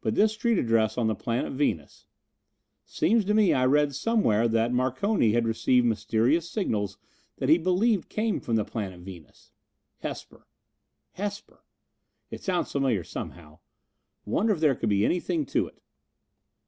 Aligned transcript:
"But 0.00 0.16
this 0.16 0.32
street 0.32 0.58
address 0.58 0.98
on 0.98 1.06
the 1.06 1.14
planet 1.14 1.52
Venus. 1.52 2.08
Seems 2.84 3.24
to 3.26 3.34
me 3.34 3.52
I 3.54 3.66
read 3.66 3.94
somewhere 3.94 4.48
that 4.48 4.72
Marconi 4.72 5.30
had 5.30 5.46
received 5.46 5.86
mysterious 5.86 6.50
signals 6.50 6.98
that 7.36 7.48
he 7.48 7.56
believed 7.56 8.08
came 8.08 8.40
from 8.40 8.56
the 8.56 8.64
planet 8.64 8.98
Venus. 8.98 9.52
Hesper, 9.98 10.48
Hesper... 11.12 11.62
it 12.32 12.42
sounds 12.42 12.72
familiar, 12.72 13.04
somehow. 13.04 13.60
Wonder 14.24 14.54
if 14.54 14.58
there 14.58 14.74
could 14.74 14.88
be 14.88 15.04
anything 15.04 15.46
to 15.46 15.68
it?" 15.68 15.80